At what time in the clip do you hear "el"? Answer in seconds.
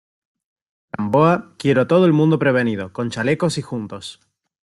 2.07-2.11